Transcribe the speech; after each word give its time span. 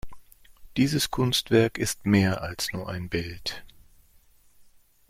Dieses 0.77 1.11
Kunstwerk 1.11 1.77
ist 1.77 2.07
mehr 2.07 2.41
als 2.41 2.69
nur 2.73 2.89
ein 2.89 3.07
Bild. 3.07 3.63